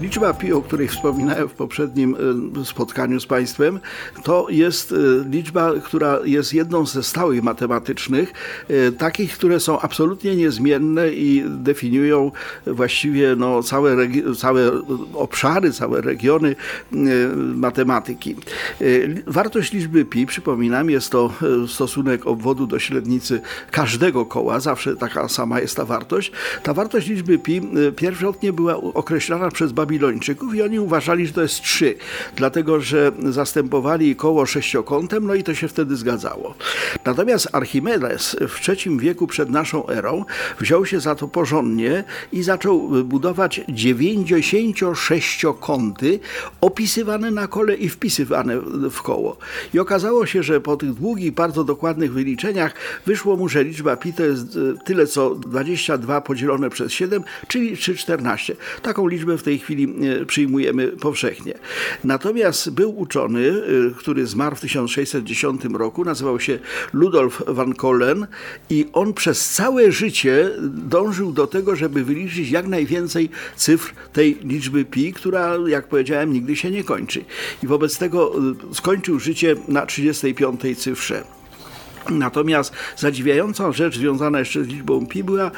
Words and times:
Liczba 0.00 0.34
pi, 0.34 0.52
o 0.52 0.62
której 0.62 0.88
wspominałem 0.88 1.48
w 1.48 1.52
poprzednim 1.52 2.16
e, 2.60 2.64
spotkaniu 2.64 3.20
z 3.20 3.26
Państwem, 3.26 3.80
to 4.22 4.46
jest 4.50 4.92
e, 4.92 4.96
liczba, 5.30 5.72
która 5.84 6.18
jest 6.24 6.54
jedną 6.54 6.86
ze 6.86 7.02
stałych 7.02 7.42
matematycznych, 7.42 8.32
e, 8.68 8.92
takich, 8.92 9.34
które 9.34 9.60
są 9.60 9.80
absolutnie 9.80 10.36
niezmienne 10.36 11.10
i 11.10 11.44
definiują 11.48 12.32
właściwie 12.66 13.36
no, 13.36 13.62
całe, 13.62 13.96
całe 14.38 14.70
obszary, 15.14 15.72
całe 15.72 16.00
regiony 16.00 16.56
matematyki. 17.54 18.36
Wartość 19.26 19.72
liczby 19.72 20.04
pi, 20.04 20.26
przypominam, 20.26 20.90
jest 20.90 21.10
to 21.10 21.32
stosunek 21.68 22.26
obwodu 22.26 22.66
do 22.66 22.78
średnicy 22.78 23.40
każdego 23.70 24.26
koła, 24.26 24.60
zawsze 24.60 24.96
taka 24.96 25.28
sama 25.28 25.60
jest 25.60 25.76
ta 25.76 25.84
wartość. 25.84 26.32
Ta 26.62 26.74
wartość 26.74 27.08
liczby 27.08 27.38
pi 27.38 27.60
pierwotnie 27.96 28.52
była 28.52 28.76
określana 28.76 29.50
przez 29.50 29.72
Babilończyków 29.72 29.89
Babilończyków 29.90 30.54
i 30.54 30.62
oni 30.62 30.80
uważali, 30.80 31.26
że 31.26 31.32
to 31.32 31.42
jest 31.42 31.62
trzy, 31.62 31.94
dlatego 32.36 32.80
że 32.80 33.12
zastępowali 33.28 34.16
koło 34.16 34.46
sześciokątem, 34.46 35.26
no 35.26 35.34
i 35.34 35.42
to 35.42 35.54
się 35.54 35.68
wtedy 35.68 35.96
zgadzało. 35.96 36.54
Natomiast 37.04 37.48
Archimedes 37.52 38.36
w 38.48 38.68
III 38.68 38.98
wieku 38.98 39.26
przed 39.26 39.50
naszą 39.50 39.88
erą 39.88 40.24
wziął 40.60 40.86
się 40.86 41.00
za 41.00 41.14
to 41.14 41.28
porządnie 41.28 42.04
i 42.32 42.42
zaczął 42.42 42.88
budować 43.04 43.60
96-kąty 43.68 46.18
opisywane 46.60 47.30
na 47.30 47.46
kole 47.46 47.74
i 47.74 47.88
wpisywane 47.88 48.60
w 48.90 49.02
koło. 49.02 49.36
I 49.74 49.78
okazało 49.78 50.26
się, 50.26 50.42
że 50.42 50.60
po 50.60 50.76
tych 50.76 50.94
długich, 50.94 51.32
bardzo 51.32 51.64
dokładnych 51.64 52.12
wyliczeniach 52.12 52.74
wyszło 53.06 53.36
mu, 53.36 53.48
że 53.48 53.64
liczba 53.64 53.96
pi 53.96 54.12
to 54.12 54.22
jest 54.22 54.58
tyle 54.84 55.06
co 55.06 55.34
22 55.34 56.20
podzielone 56.20 56.70
przez 56.70 56.92
7, 56.92 57.22
czyli 57.48 57.76
314. 57.76 58.56
Taką 58.82 59.08
liczbę 59.08 59.38
w 59.38 59.42
tej 59.42 59.58
chwili 59.58 59.79
chwili 59.80 60.08
e, 60.22 60.26
przyjmujemy 60.26 60.88
powszechnie. 60.88 61.54
Natomiast 62.04 62.70
był 62.70 62.98
uczony, 62.98 63.48
e, 63.48 63.94
który 63.98 64.26
zmarł 64.26 64.56
w 64.56 64.60
1610 64.60 65.64
roku, 65.64 66.04
nazywał 66.04 66.40
się 66.40 66.58
Ludolf 66.92 67.42
van 67.46 67.74
Kollen 67.74 68.26
i 68.70 68.86
on 68.92 69.12
przez 69.12 69.50
całe 69.50 69.92
życie 69.92 70.50
dążył 70.68 71.32
do 71.32 71.46
tego, 71.46 71.76
żeby 71.76 72.04
wyliczyć 72.04 72.50
jak 72.50 72.66
najwięcej 72.66 73.28
cyfr 73.56 73.94
tej 74.12 74.38
liczby 74.44 74.84
pi, 74.84 75.12
która, 75.12 75.56
jak 75.66 75.88
powiedziałem, 75.88 76.32
nigdy 76.32 76.56
się 76.56 76.70
nie 76.70 76.84
kończy. 76.84 77.24
I 77.62 77.66
wobec 77.66 77.98
tego 77.98 78.32
e, 78.70 78.74
skończył 78.74 79.20
życie 79.20 79.56
na 79.68 79.86
35 79.86 80.60
cyfrze. 80.78 81.39
Natomiast 82.10 82.72
zadziwiającą 82.96 83.72
rzecz 83.72 83.98
związana 83.98 84.38
jeszcze 84.38 84.64
z 84.64 84.66
liczbą 84.66 85.06
pi 85.06 85.24
była 85.24 85.50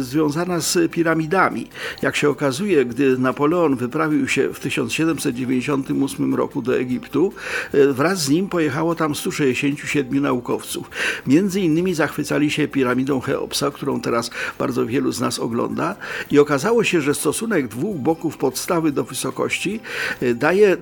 związana 0.00 0.60
z 0.60 0.92
piramidami. 0.92 1.68
Jak 2.02 2.16
się 2.16 2.28
okazuje, 2.28 2.84
gdy 2.84 3.18
Napoleon 3.18 3.76
wyprawił 3.76 4.28
się 4.28 4.54
w 4.54 4.60
1798 4.60 6.34
roku 6.34 6.62
do 6.62 6.78
Egiptu, 6.78 7.32
e, 7.72 7.92
wraz 7.92 8.24
z 8.24 8.28
nim 8.28 8.48
pojechało 8.48 8.94
tam 8.94 9.14
167 9.14 10.20
naukowców. 10.20 10.90
Między 11.26 11.60
innymi 11.60 11.94
zachwycali 11.94 12.50
się 12.50 12.68
piramidą 12.68 13.20
Cheopsa, 13.20 13.70
którą 13.70 14.00
teraz 14.00 14.30
bardzo 14.58 14.86
wielu 14.86 15.12
z 15.12 15.20
nas 15.20 15.38
ogląda 15.38 15.96
i 16.30 16.38
okazało 16.38 16.84
się, 16.84 17.00
że 17.00 17.14
stosunek 17.14 17.68
dwóch 17.68 17.96
boków 17.96 18.36
podstawy 18.36 18.92
do 18.92 19.04
wysokości 19.04 19.80
e, 20.20 20.34
daje 20.34 20.76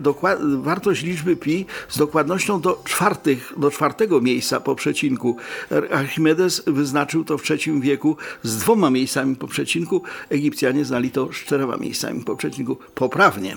wartość 0.56 1.03
liczby 1.03 1.37
pi 1.37 1.66
z 1.88 1.99
dokładnością 1.99 2.60
do, 2.60 2.82
czwartych, 2.84 3.53
do 3.56 3.70
czwartego 3.70 4.20
miejsca 4.20 4.60
po 4.60 4.75
przecinku. 4.86 5.36
Archimedes 5.91 6.62
wyznaczył 6.66 7.24
to 7.24 7.38
w 7.38 7.50
III 7.50 7.80
wieku 7.80 8.16
z 8.42 8.58
dwoma 8.58 8.91
miejscami 8.91 9.36
po 9.36 9.47
przecinku. 9.47 10.02
Egipcjanie 10.28 10.84
znali 10.84 11.10
to 11.10 11.32
z 11.32 11.36
czterema 11.36 11.76
miejscami 11.76 12.24
po 12.24 12.36
przecinku 12.36 12.76
poprawnie. 12.94 13.56